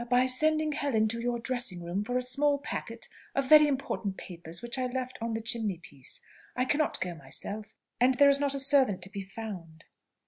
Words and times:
by 0.09 0.25
sending 0.25 0.71
Helen 0.71 1.07
to 1.09 1.19
your 1.21 1.37
dressing 1.37 1.83
room 1.83 2.03
for 2.03 2.17
a 2.17 2.23
small 2.23 2.57
packet 2.57 3.07
of 3.35 3.47
very 3.47 3.67
important 3.67 4.17
papers 4.17 4.63
which 4.63 4.79
I 4.79 4.87
left 4.87 5.19
on 5.21 5.35
the 5.35 5.41
chimney 5.41 5.77
piece. 5.77 6.21
I 6.55 6.65
cannot 6.65 6.99
go 6.99 7.13
myself; 7.13 7.75
and 7.99 8.15
there 8.15 8.29
is 8.31 8.39
not 8.39 8.55
a 8.55 8.59
servant 8.59 9.03
to 9.03 9.11
be 9.11 9.21
found." 9.21 9.85